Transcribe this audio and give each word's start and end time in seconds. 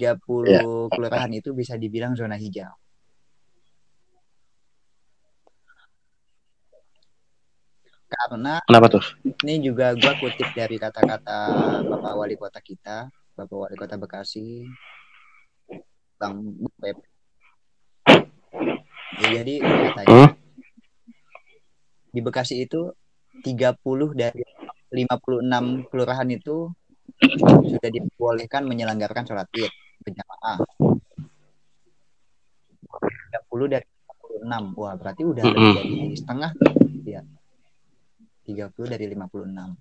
30 0.00 0.48
Ya. 0.48 0.64
kelurahan 0.88 1.28
itu 1.36 1.52
bisa 1.52 1.76
dibilang 1.76 2.16
zona 2.16 2.40
hijau. 2.40 2.72
Karena 8.10 8.58
Kenapa 8.66 8.86
tuh? 8.90 9.04
ini 9.46 9.62
juga 9.62 9.94
gua 9.94 10.18
kutip 10.18 10.50
dari 10.50 10.80
kata-kata 10.80 11.38
Bapak 11.86 12.14
Wali 12.18 12.34
Kota 12.34 12.58
kita, 12.58 13.06
Bapak 13.38 13.54
Wali 13.54 13.76
Kota 13.78 13.94
Bekasi, 13.94 14.66
Bang 16.18 16.42
Beb. 16.74 16.98
Ya, 19.20 19.28
jadi 19.42 19.54
katanya 19.62 20.08
Hmm? 20.10 20.30
di 22.10 22.18
Bekasi 22.18 22.66
itu 22.66 22.90
30 23.46 24.10
dari 24.10 24.42
56 24.90 25.86
kelurahan 25.86 26.26
itu 26.26 26.66
sudah 27.62 27.90
dibolehkan 27.94 28.66
menyelenggarakan 28.66 29.22
sholat 29.22 29.46
id 29.54 29.70
berjamaah. 30.58 30.58
30 33.50 33.68
dari 33.70 33.86
56. 33.86 34.78
Wah, 34.80 34.94
berarti 34.96 35.22
udah 35.22 35.42
lebih 35.44 35.60
Mm-mm. 35.60 35.76
dari 35.76 36.16
setengah 36.16 36.50
ya. 37.06 37.22
30 38.46 38.86
dari 38.90 39.04
56. 39.06 39.78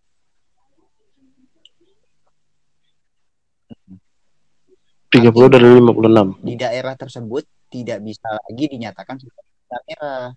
Tiga 5.10 5.34
puluh 5.34 5.50
dari 5.50 5.66
lima 5.66 5.90
puluh 5.90 6.06
enam. 6.06 6.38
Di 6.38 6.54
daerah 6.54 6.94
tersebut 6.94 7.42
tidak 7.74 7.98
bisa 8.06 8.30
lagi 8.30 8.70
dinyatakan 8.70 9.18
sebagai 9.18 9.54
zona 9.66 9.80
merah 9.90 10.30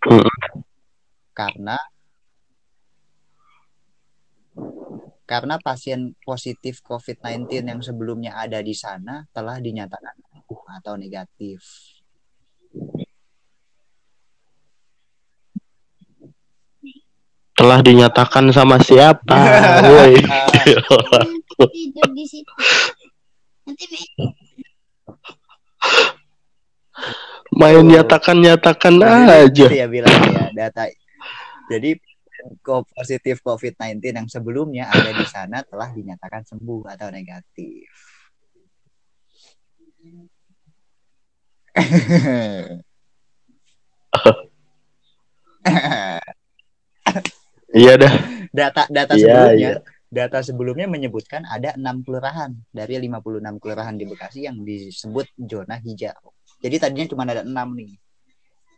Mm. 0.00 0.24
karena 1.36 1.76
karena 5.30 5.62
pasien 5.62 6.18
positif 6.26 6.82
COVID-19 6.82 7.62
yang 7.62 7.78
sebelumnya 7.78 8.34
ada 8.34 8.58
di 8.58 8.74
sana 8.74 9.22
telah 9.30 9.62
dinyatakan 9.62 10.18
sembuh 10.26 10.60
atau 10.82 10.98
negatif. 10.98 11.62
Telah 17.54 17.78
dinyatakan 17.78 18.50
sama 18.50 18.82
siapa? 18.82 19.38
Woi. 19.94 20.18
tidur 21.70 22.08
di 22.16 22.24
situ 22.26 22.50
nanti 23.68 23.84
Me- 23.86 24.10
Main 27.54 27.86
nyatakan-nyatakan 27.86 28.94
Jadi, 28.98 29.30
aja. 29.46 29.66
Ya 29.70 29.86
bilang 29.86 30.10
ya 30.26 30.50
data. 30.54 30.90
Jadi 31.70 31.98
positif 32.90 33.40
COVID-19 33.44 34.00
yang 34.02 34.28
sebelumnya 34.28 34.88
ada 34.90 35.10
di 35.14 35.26
sana 35.26 35.62
telah 35.64 35.90
dinyatakan 35.92 36.44
sembuh 36.46 36.82
atau 36.92 37.08
negatif. 37.12 37.88
Iya 47.70 47.94
dah. 47.94 48.14
data 48.50 48.82
data 48.90 49.14
Iya, 49.14 49.22
sebelumnya 49.22 49.70
iya. 49.78 49.80
data 50.10 50.38
sebelumnya 50.42 50.86
menyebutkan 50.90 51.46
ada 51.46 51.78
enam 51.78 52.02
kelurahan 52.02 52.50
dari 52.74 52.98
56 52.98 53.62
kelurahan 53.62 53.94
di 53.94 54.04
Bekasi 54.10 54.50
yang 54.50 54.66
disebut 54.66 55.30
zona 55.46 55.78
hijau. 55.78 56.34
Jadi 56.58 56.76
tadinya 56.82 57.06
cuma 57.06 57.22
ada 57.30 57.46
enam 57.46 57.78
nih. 57.78 57.94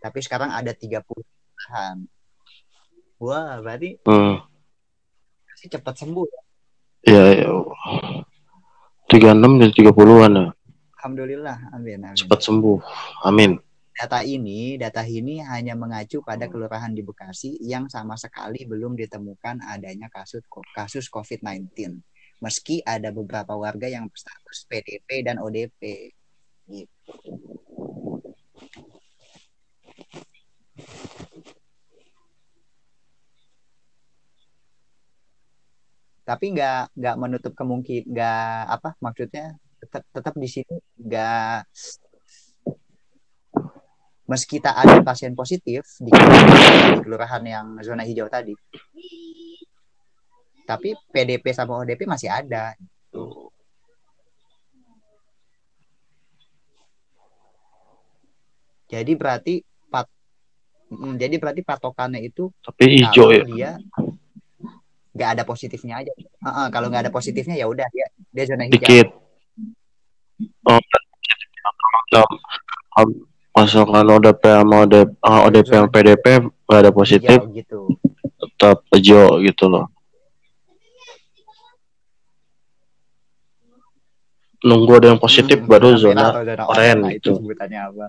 Tapi 0.05 0.18
sekarang 0.20 0.52
ada 0.52 0.77
30 0.77 1.00
kelurahan. 1.08 1.96
Wah, 3.22 3.62
berarti 3.62 4.02
Hmm. 4.02 4.42
sih 5.54 5.70
cepat 5.70 5.94
sembuh. 5.94 6.26
ya. 6.26 6.42
Iya. 7.06 7.50
Tiga 9.06 9.30
enam 9.30 9.62
dari 9.62 9.70
tiga 9.70 9.94
puluhan 9.94 10.34
ya. 10.34 10.46
Alhamdulillah. 10.98 11.70
Amin, 11.70 12.02
amin. 12.02 12.18
Cepat 12.18 12.42
sembuh. 12.42 12.78
Amin. 13.26 13.58
Data 13.94 14.26
ini, 14.26 14.74
data 14.74 15.06
ini 15.06 15.38
hanya 15.44 15.78
mengacu 15.78 16.24
pada 16.26 16.50
kelurahan 16.50 16.90
di 16.90 17.06
Bekasi 17.06 17.62
yang 17.62 17.86
sama 17.86 18.18
sekali 18.18 18.66
belum 18.66 18.98
ditemukan 18.98 19.62
adanya 19.62 20.11
kasus 20.11 20.42
kasus 20.74 21.06
COVID-19. 21.06 22.02
Meski 22.42 22.82
ada 22.82 23.14
beberapa 23.14 23.55
warga 23.55 23.86
yang 23.86 24.11
berstatus 24.11 24.66
PDP 24.66 25.22
dan 25.22 25.38
ODP. 25.38 26.11
Gitu. 26.66 27.12
Tapi 36.22 36.55
nggak 36.55 36.94
nggak 36.94 37.16
menutup 37.18 37.52
kemungkinan 37.58 38.06
nggak 38.14 38.58
apa 38.70 38.94
maksudnya 39.02 39.58
tetap 39.83 40.02
tetap 40.14 40.34
di 40.38 40.46
sini 40.46 40.77
nggak 41.02 41.66
meski 44.30 44.62
tak 44.62 44.78
ada 44.78 45.02
pasien 45.02 45.34
positif 45.34 45.82
di 45.98 46.08
kelurahan, 47.02 47.42
yang 47.44 47.66
zona 47.84 48.06
hijau 48.06 48.30
tadi, 48.30 48.55
tapi 50.64 50.94
PDP 51.12 51.44
sama 51.52 51.77
ODP 51.82 52.06
masih 52.06 52.30
ada. 52.32 52.72
Jadi 58.88 59.12
berarti 59.16 59.55
pat, 59.88 60.05
mm, 60.92 61.16
jadi 61.16 61.34
berarti 61.40 61.64
patokannya 61.64 62.20
itu 62.20 62.52
Tapi 62.61 63.00
hijau 63.00 63.32
ya. 63.32 63.44
dia 63.48 63.70
nggak 65.12 65.28
ada 65.39 65.42
positifnya 65.45 66.00
aja. 66.00 66.12
Heeh, 66.17 66.67
kalau 66.73 66.89
nggak 66.89 67.08
ada 67.08 67.12
positifnya 67.12 67.56
ya 67.56 67.68
udah 67.68 67.86
dia 67.92 68.06
dia 68.33 68.45
zona 68.48 68.64
hijau. 68.68 68.80
Dikit. 68.80 69.08
Oh, 70.67 70.80
kalau 72.11 72.27
Masakan 73.52 74.08
ODP 74.08 74.42
sama 74.48 74.89
ODP, 74.89 75.08
ah, 75.20 75.45
ODP 75.45 75.68
yang 75.77 75.89
PDP 75.92 76.24
nggak 76.64 76.80
ada 76.89 76.89
positif, 76.89 77.36
Hijau 77.36 77.52
gitu. 77.52 77.80
tetap 78.40 78.80
hijau 78.96 79.45
gitu 79.45 79.64
loh. 79.68 79.92
Nunggu 84.64 84.92
ada 84.96 85.12
yang 85.12 85.20
positif 85.20 85.61
Hmm, 85.61 85.68
baru 85.68 85.98
zona 86.00 86.33
zona 86.33 86.64
oranye 86.64 87.18
itu 87.20 87.34
sebutannya 87.34 87.80
apa? 87.83 88.06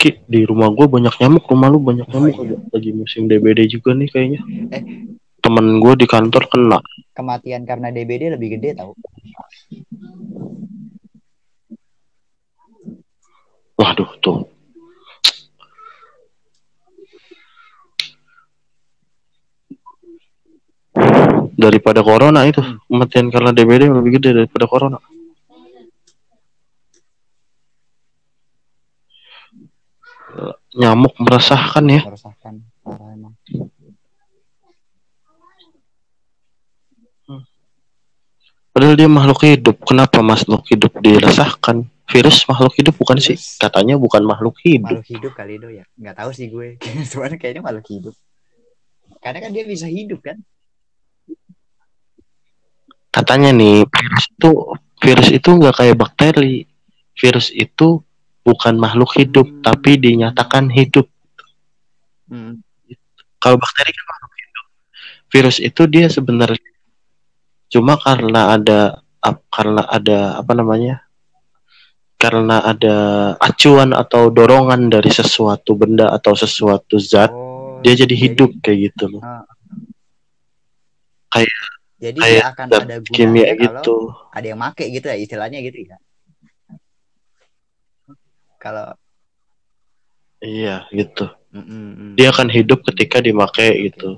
Ki, 0.00 0.16
di 0.24 0.48
rumah 0.48 0.72
gue 0.72 0.86
banyak 0.88 1.12
nyamuk, 1.20 1.44
rumah 1.44 1.68
lu 1.68 1.78
banyak 1.78 2.08
Oh, 2.08 2.12
nyamuk. 2.16 2.36
iya. 2.40 2.56
Lagi 2.72 2.90
musim 2.96 3.28
DBD 3.28 3.68
juga 3.68 3.92
nih 3.92 4.08
kayaknya. 4.08 4.40
Eh. 4.72 4.82
Temen 5.40 5.66
gue 5.76 5.92
di 6.00 6.06
kantor 6.08 6.48
kena. 6.48 6.78
Kematian 7.12 7.68
karena 7.68 7.92
DBD 7.92 8.32
lebih 8.32 8.56
gede 8.56 8.80
tau. 8.80 8.96
Waduh 13.76 14.10
tuh. 14.24 14.38
Daripada 21.56 22.00
corona 22.00 22.44
itu, 22.48 22.60
Hmm. 22.64 22.80
kematian 22.88 23.26
karena 23.28 23.50
DBD 23.52 23.82
lebih 23.88 24.16
gede 24.16 24.30
daripada 24.42 24.64
corona. 24.64 24.98
Nyamuk 30.80 31.14
meresahkan 31.20 31.84
ya. 31.84 32.00
meresahkan 32.08 32.54
parah 32.80 33.12
emang. 33.12 33.36
Padahal 38.70 38.94
dia 38.96 39.10
makhluk 39.10 39.44
hidup. 39.44 39.76
Kenapa 39.82 40.24
makhluk 40.24 40.64
hidup 40.72 40.94
diresahkan? 41.04 41.84
Virus 42.10 42.42
makhluk 42.48 42.74
hidup 42.80 42.94
bukan 42.96 43.18
sih? 43.20 43.36
Virus. 43.36 43.58
Katanya 43.60 43.94
bukan 44.00 44.22
makhluk 44.24 44.56
hidup. 44.64 45.04
Makhluk 45.04 45.10
hidup 45.10 45.32
kali 45.36 45.60
itu 45.60 45.68
ya. 45.68 45.84
Nggak 46.00 46.16
tahu 46.16 46.30
sih 46.32 46.46
gue. 46.48 46.80
Cuman 47.12 47.36
kayaknya 47.36 47.60
makhluk 47.60 47.86
hidup. 47.90 48.14
Karena 49.20 49.38
kan 49.44 49.50
dia 49.52 49.68
bisa 49.68 49.84
hidup 49.84 50.24
kan. 50.24 50.38
Katanya 53.10 53.50
nih 53.50 53.84
virus 53.90 54.24
itu 54.30 54.50
virus 55.02 55.28
itu 55.34 55.50
nggak 55.50 55.74
kayak 55.76 55.96
bakteri. 55.98 56.64
Virus 57.18 57.50
itu 57.52 58.00
bukan 58.40 58.74
makhluk 58.76 59.12
hidup 59.14 59.46
Hmm. 59.46 59.60
tapi 59.60 59.96
dinyatakan 59.96 60.68
hidup. 60.68 61.06
Hmm. 62.26 62.62
Kalau 63.36 63.56
bakteri 63.56 63.90
kan 63.90 64.06
makhluk 64.06 64.32
hidup. 64.36 64.64
Virus 65.28 65.58
itu 65.58 65.82
dia 65.86 66.06
sebenarnya 66.06 66.70
cuma 67.70 67.94
karena 67.94 68.52
ada 68.52 68.80
ap- 69.18 69.46
karena 69.48 69.82
ada 69.84 70.36
apa 70.36 70.52
namanya? 70.52 71.06
Karena 72.16 72.60
ada 72.60 72.96
acuan 73.38 73.96
atau 73.96 74.28
dorongan 74.28 74.92
dari 74.92 75.08
sesuatu 75.08 75.72
benda 75.72 76.12
atau 76.12 76.36
sesuatu 76.36 77.00
zat, 77.00 77.32
Oh, 77.32 77.80
dia 77.80 77.96
jadi 77.96 78.12
hidup 78.12 78.60
kayak 78.60 78.92
gitu 78.92 79.16
loh. 79.16 79.22
Ah. 79.24 79.46
Kayak 81.30 81.54
Jadi 81.96 82.18
kayak 82.18 82.42
dia 82.42 82.48
akan 82.50 82.66
ada 82.66 82.76
gunanya 82.76 83.12
kimia 83.12 83.44
kalau 83.46 83.56
gitu. 83.56 83.96
ada 84.32 84.46
yang 84.46 84.60
make 84.60 84.84
gitu 84.84 85.06
ya 85.06 85.16
istilahnya 85.16 85.58
gitu 85.62 85.78
ya. 85.84 85.96
Kalau 88.60 88.92
Iya, 90.40 90.88
gitu. 90.92 91.28
Mm, 91.52 91.64
mm. 91.68 92.12
Dia 92.16 92.32
akan 92.32 92.48
hidup 92.48 92.80
ketika 92.88 93.20
dimakai 93.20 93.76
Oke, 93.76 93.80
gitu. 93.92 94.10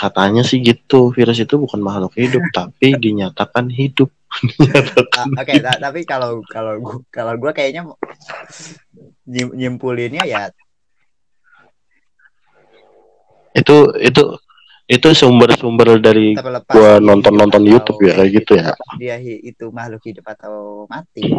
katanya 0.00 0.40
sih 0.40 0.64
gitu 0.64 1.12
virus 1.12 1.36
itu 1.44 1.60
bukan 1.60 1.76
makhluk 1.84 2.16
hidup 2.16 2.40
tapi 2.56 2.96
dinyatakan 2.96 3.68
hidup 3.68 4.08
Ah, 5.20 5.26
Oke, 5.26 5.58
ta- 5.60 5.76
tapi 5.76 6.06
kalau 6.08 6.40
kalau 6.48 6.78
gua 6.80 6.96
kalau 7.12 7.34
gua 7.36 7.52
kayaknya 7.52 7.82
nyim- 9.28 9.52
nyimpulinnya 9.52 10.22
ya 10.24 10.48
itu 13.52 13.76
itu 14.00 14.22
itu 14.90 15.08
sumber-sumber 15.14 16.02
dari 16.02 16.34
terlepas 16.34 16.74
gua 16.74 16.98
nonton-nonton 16.98 17.62
YouTube 17.62 18.10
ya 18.10 18.18
kayak 18.18 18.30
gitu 18.42 18.52
ya. 18.58 18.74
dia 18.98 19.16
itu 19.22 19.70
makhluk 19.70 20.02
hidup 20.02 20.26
atau 20.34 20.84
mati 20.90 21.30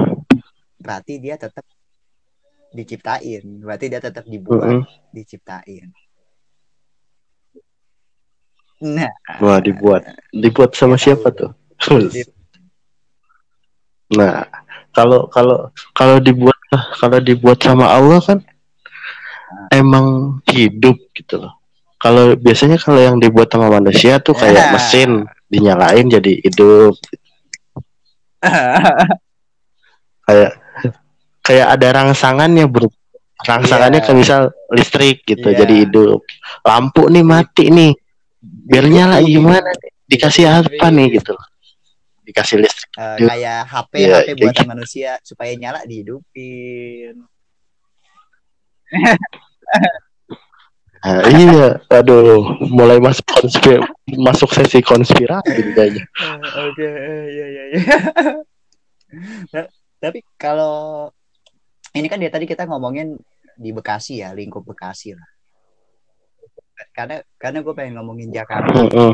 berarti 0.79 1.19
dia 1.19 1.35
tetap 1.35 1.67
diciptain 2.71 3.43
berarti 3.59 3.85
dia 3.91 3.99
tetap 3.99 4.23
dibuat 4.23 4.79
Mm-mm. 4.79 4.87
diciptain 5.11 5.91
nah 8.81 9.11
Wah 9.43 9.59
dibuat 9.61 10.07
dibuat 10.33 10.73
sama 10.73 10.97
siapa 10.97 11.29
tahu. 11.29 11.37
tuh? 11.37 11.51
Nah 14.17 14.41
kalau 14.89 15.29
kalau 15.29 15.69
kalau 15.93 16.17
dibuat 16.17 16.57
kalau 16.97 17.19
dibuat 17.21 17.61
sama 17.61 17.85
Allah 17.93 18.17
kan 18.23 18.39
emang 19.69 20.39
hidup 20.49 20.97
gitu 21.13 21.45
loh. 21.45 21.60
Kalau 22.01 22.33
biasanya 22.33 22.75
kalau 22.75 22.97
yang 22.97 23.17
dibuat 23.17 23.45
sama 23.47 23.69
manusia 23.69 24.17
tuh 24.17 24.33
kayak 24.33 24.57
Ya. 24.57 24.73
mesin 24.73 25.09
dinyalain 25.47 26.09
jadi 26.09 26.33
hidup 26.41 26.97
kayak 30.25 30.51
kayak 31.41 31.67
ada 31.69 31.87
rangsangannya 31.93 32.65
bro 32.65 32.89
rangsangannya 33.41 33.99
Iya. 33.99 34.05
kayak 34.07 34.17
misal 34.17 34.41
listrik 34.69 35.21
gitu 35.23 35.45
Iya. 35.45 35.57
jadi 35.61 35.75
hidup 35.85 36.25
lampu 36.63 37.05
nih 37.05 37.21
mati 37.21 37.69
nih 37.69 37.91
biar 38.41 38.85
nyala 38.87 39.21
gimana 39.21 39.61
nih? 39.61 39.91
dikasih 40.07 40.45
apa 40.47 40.87
nih 40.89 41.19
gitu 41.19 41.37
dikasih 42.23 42.57
listrik 42.59 42.89
Iya. 42.97 43.27
kayak 43.27 43.59
HP 43.67 43.93
Iya, 43.99 44.15
HP 44.17 44.29
buatan 44.39 44.55
gitu. 44.57 44.71
manusia 44.71 45.11
supaya 45.21 45.51
nyala 45.53 45.83
dihidupin 45.83 47.15
nah, 51.01 51.21
iya 51.41 51.67
aduh 51.89 52.61
mulai 52.69 52.97
masuk 53.01 53.25
konspir 53.27 53.81
masuk 54.17 54.49
sesi 54.53 54.79
konspirasi 54.85 55.73
kayaknya 55.73 56.05
Eh, 56.51 56.67
Oke, 56.67 56.85
eh, 56.85 57.23
iya 57.31 57.45
iya 57.47 57.63
iya. 57.73 57.83
Nah, 59.55 59.65
Tapi 60.01 60.25
kalau 60.33 61.07
ini 61.93 62.09
kan 62.09 62.17
dia 62.17 62.33
tadi 62.33 62.49
kita 62.49 62.65
ngomongin 62.65 63.13
di 63.53 63.69
Bekasi 63.69 64.25
ya, 64.25 64.33
lingkup 64.33 64.65
Bekasi 64.65 65.13
lah. 65.13 65.29
Karena 66.89 67.21
karena 67.37 67.61
gue 67.61 67.73
pengen 67.77 68.01
ngomongin 68.01 68.33
Jakarta, 68.33 68.73
Mm-mm. 68.73 69.11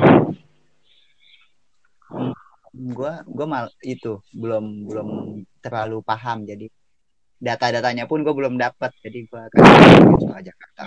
gue 2.71 3.13
gue 3.27 3.47
mal 3.49 3.67
itu 3.83 4.23
belum 4.31 4.87
belum 4.87 5.09
terlalu 5.59 5.99
paham 6.05 6.47
jadi 6.47 6.71
data-datanya 7.41 8.07
pun 8.07 8.23
gue 8.23 8.31
belum 8.31 8.55
dapat 8.55 8.95
jadi 9.03 9.27
gue 9.27 9.39
akan 9.51 9.59
ngomongin 9.59 10.19
soal 10.23 10.39
Jakarta. 10.39 10.83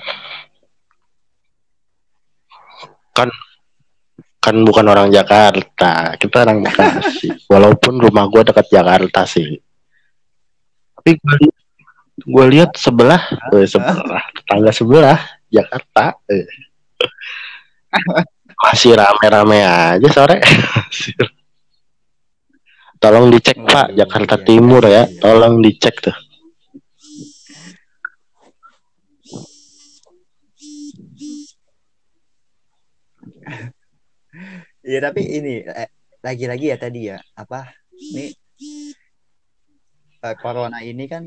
Kan 4.40 4.56
bukan 4.64 4.86
orang 4.88 5.12
Jakarta. 5.12 6.16
Kita 6.16 6.48
orang 6.48 6.64
Bekasi. 6.64 7.28
Walaupun 7.52 8.00
rumah 8.00 8.24
gua 8.32 8.40
dekat 8.40 8.72
Jakarta 8.72 9.28
sih. 9.28 9.60
Tapi 10.96 11.16
gue 12.20 12.44
lihat 12.52 12.76
sebelah 12.76 13.20
eh, 13.56 13.64
sebelah 13.64 14.20
tetangga 14.36 14.68
sebelah 14.76 15.16
Jakarta 15.48 16.20
eh. 16.28 16.44
masih 18.68 18.92
rame-rame 18.92 19.64
aja 19.64 20.08
sore. 20.12 20.36
Tolong 23.00 23.32
dicek 23.32 23.56
Pak 23.64 23.96
Waduh, 23.96 23.96
Jakarta 23.96 24.36
iya, 24.36 24.44
Timur 24.44 24.84
iya, 24.84 24.92
ya. 24.92 25.02
iya. 25.08 25.20
tolong 25.24 25.64
dicek 25.64 26.04
tuh 26.04 26.12
Iya 34.90 34.98
tapi 35.06 35.22
ini 35.22 35.62
eh, 35.62 35.86
lagi-lagi 36.26 36.66
ya 36.74 36.76
tadi 36.82 37.00
ya 37.14 37.18
apa 37.38 37.70
ini 38.10 38.26
eh, 40.26 40.36
corona 40.42 40.82
ini 40.82 41.04
kan 41.06 41.22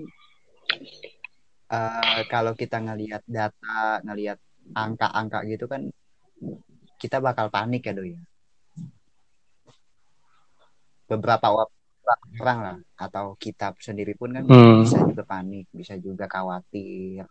eh, 1.71 2.21
kalau 2.27 2.54
kita 2.60 2.83
ngelihat 2.83 3.24
data 3.24 4.04
ngelihat 4.04 4.36
angka-angka 4.75 5.39
gitu 5.48 5.65
kan 5.71 5.88
kita 7.00 7.24
bakal 7.24 7.48
panik 7.48 7.88
ya 7.88 7.95
doi 7.95 8.12
ya 8.12 8.21
beberapa 11.07 11.48
or- 11.56 11.71
orang 12.44 12.60
lah 12.68 12.77
atau 13.00 13.39
kita 13.39 13.71
sendiri 13.80 14.12
pun 14.19 14.36
kan 14.36 14.44
Hmm. 14.44 14.83
bisa 14.83 15.00
juga 15.07 15.24
panik 15.24 15.71
bisa 15.71 15.95
juga 15.95 16.27
khawatir 16.27 17.24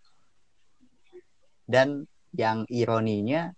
dan 1.69 2.09
yang 2.33 2.65
ironinya 2.73 3.53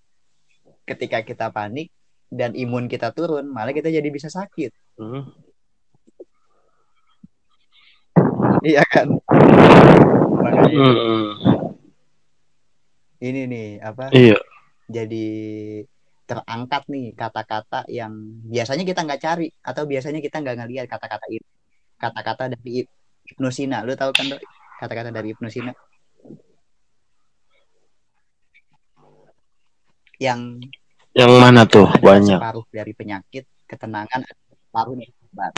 ketika 0.82 1.22
kita 1.22 1.54
panik 1.54 1.94
dan 2.28 2.52
imun 2.52 2.86
kita 2.86 3.10
turun 3.10 3.46
malah 3.46 3.70
kita 3.70 3.88
jadi 3.88 4.08
bisa 4.08 4.28
sakit 4.28 4.70
Hmm. 4.94 5.26
iya 8.62 8.86
kan 8.86 9.10
makanya. 10.38 10.70
Hmm. 10.70 11.28
ini 13.18 13.40
nih 13.44 13.68
apa 13.80 14.12
iya 14.12 14.38
jadi 14.86 15.26
terangkat 16.24 16.86
nih 16.86 17.12
kata-kata 17.12 17.84
yang 17.90 18.12
biasanya 18.44 18.84
kita 18.84 19.00
nggak 19.02 19.20
cari 19.20 19.48
atau 19.60 19.84
biasanya 19.84 20.20
kita 20.20 20.40
nggak 20.40 20.56
ngelihat 20.56 20.86
kata-kata 20.86 21.26
itu 21.28 21.44
kata-kata 21.96 22.52
dari 22.52 22.70
Ib- 22.80 22.94
Ibnu 23.26 23.48
Sina 23.48 23.82
lu 23.82 23.92
tahu 23.92 24.12
kan 24.12 24.30
Dok? 24.30 24.40
kata-kata 24.78 25.10
dari 25.10 25.32
Ibnu 25.32 25.48
Sina 25.48 25.72
yang 30.16 30.62
yang 31.14 31.32
mana 31.38 31.62
tuh? 31.64 31.86
banyak. 32.02 32.38
separuh 32.38 32.66
dari 32.70 32.92
penyakit 32.92 33.44
ketenangan 33.70 34.20
separuh 34.68 34.94
dari 34.98 35.12
obat 35.30 35.52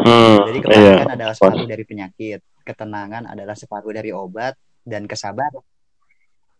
hmm. 0.00 0.36
jadi 0.48 0.58
iya. 0.58 0.64
kepanikan 0.64 1.10
adalah 1.12 1.34
separuh 1.36 1.64
dari 1.68 1.84
penyakit 1.84 2.40
ketenangan 2.62 3.22
adalah 3.28 3.56
separuh 3.56 3.92
dari 3.92 4.10
obat 4.10 4.56
dan 4.82 5.04
kesabaran 5.04 5.62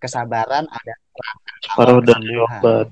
kesabaran 0.03 0.67
ada 0.67 0.95
separuh 1.63 2.03
dari 2.03 2.35
obat. 2.43 2.87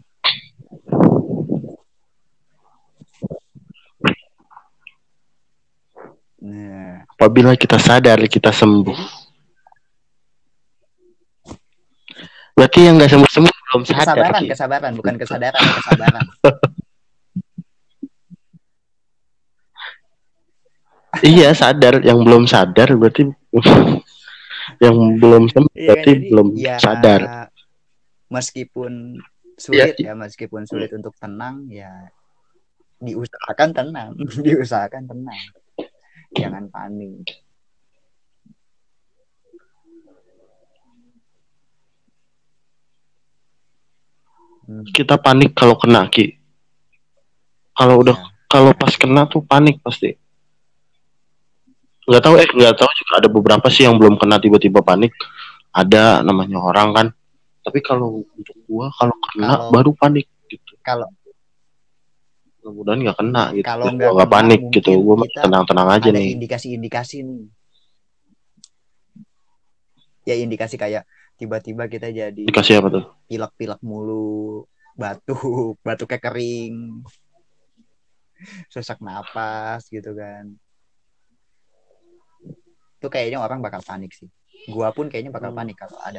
Nah, 6.40 7.04
apabila 7.04 7.52
kita 7.52 7.76
sadar 7.76 8.16
kita 8.24 8.48
sembuh. 8.48 8.96
Berarti 12.56 12.80
yang 12.80 12.96
nggak 12.96 13.12
sembuh 13.12 13.28
sembuh 13.28 13.59
belum 13.70 13.82
sadar 13.86 14.02
kesabaran, 14.02 14.40
Ki. 14.42 14.48
kesabaran, 14.50 14.92
bukan 14.98 15.14
kesadaran, 15.14 15.62
kesabaran. 15.78 16.26
iya 21.26 21.50
sadar 21.54 22.02
yang 22.02 22.22
belum 22.22 22.46
sadar 22.46 22.88
berarti 22.98 23.30
yang 24.84 24.96
belum 25.18 25.50
sembuh 25.50 25.74
Iya 25.74 25.88
berarti 25.94 26.10
jadi 26.14 26.26
belum 26.30 26.46
ya, 26.58 26.76
sadar 26.78 27.20
Meskipun 28.30 29.18
sulit 29.58 29.98
Iya. 29.98 30.10
ya, 30.10 30.12
meskipun 30.14 30.62
sulit 30.64 30.94
untuk 30.94 31.12
tenang, 31.18 31.66
ya 31.66 31.90
diusahakan 33.02 33.70
tenang, 33.74 34.08
diusahakan 34.46 35.04
tenang. 35.10 35.40
Jangan 36.32 36.70
panik. 36.70 37.26
Kita 44.94 45.18
panik 45.18 45.54
kalau 45.56 45.74
kena 45.74 46.06
ki. 46.06 46.38
Kalau 47.74 48.02
udah 48.02 48.16
ya. 48.16 48.26
kalau 48.46 48.70
pas 48.76 48.92
kena 48.94 49.26
tuh 49.26 49.42
panik 49.42 49.82
pasti. 49.82 50.14
Nggak 52.06 52.22
tahu 52.22 52.34
eh 52.38 52.48
nggak 52.50 52.74
tahu 52.76 52.90
juga 52.98 53.12
ada 53.22 53.28
beberapa 53.30 53.66
sih 53.70 53.86
yang 53.86 53.96
belum 53.98 54.18
kena 54.18 54.38
tiba-tiba 54.42 54.82
panik. 54.82 55.14
Ada 55.70 56.26
namanya 56.26 56.58
orang 56.58 56.88
kan. 56.90 57.06
Tapi 57.62 57.78
kalau 57.84 58.24
untuk 58.34 58.56
gua 58.66 58.90
kalau 58.94 59.14
kena 59.30 59.48
Kalau- 59.58 59.70
baru 59.70 59.90
panik 59.94 60.26
gitu. 60.50 60.74
Kalau 60.82 61.06
mudah-mudahan 62.60 62.98
nggak 63.00 63.18
kena 63.18 63.42
gitu. 63.56 63.66
Kalau 63.66 63.84
nggak 63.94 64.30
panik 64.30 64.60
gitu. 64.74 64.90
Gua 65.00 65.14
tenang-tenang 65.30 65.88
aja 65.88 66.08
ada 66.10 66.18
nih. 66.18 66.36
indikasi-indikasi 66.36 67.16
nih. 67.24 67.42
Ya 70.28 70.34
indikasi 70.36 70.76
kayak 70.76 71.08
tiba-tiba 71.40 71.88
kita 71.88 72.12
jadi 72.12 72.44
dikasih 72.44 72.84
apa 72.84 72.88
tuh 72.92 73.04
pilek-pilek 73.24 73.80
mulu, 73.80 74.68
batuk, 74.98 75.80
batuknya 75.86 76.18
kering, 76.20 77.00
sesak 78.72 78.98
napas 79.00 79.86
gitu 79.88 80.12
kan. 80.16 80.50
Itu 83.00 83.06
kayaknya 83.08 83.38
orang 83.40 83.62
bakal 83.64 83.80
panik 83.84 84.12
sih. 84.12 84.28
Gua 84.68 84.92
pun 84.92 85.08
kayaknya 85.08 85.32
bakal 85.32 85.52
Hmm. 85.52 85.58
panik 85.62 85.76
kalau 85.78 85.96
ada 85.96 86.08